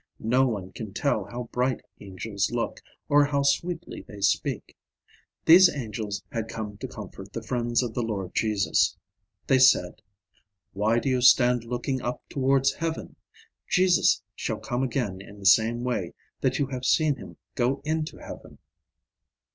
[0.17, 4.75] No one can tell how bright angels look, or how sweetly they speak.
[5.45, 8.97] These angels had come to comfort the friends of the Lord Jesus.
[9.45, 10.01] They said,
[10.73, 13.15] "Why do you stand looking up towards heaven?
[13.69, 18.17] Jesus shall come again in the same way that you have seen him go into
[18.17, 18.57] heaven."